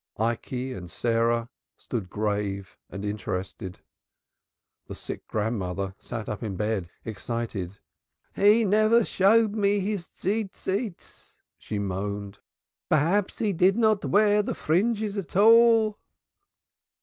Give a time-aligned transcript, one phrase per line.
[0.17, 1.47] Ikey and Sarah
[1.77, 3.81] stood grave and interested.
[4.87, 7.77] The sick grandmother sat up in bed excited.
[8.35, 12.39] "He never showed me his 'four corners,'" she moaned.
[12.89, 15.99] "Perhaps he did not wear the fringes at all."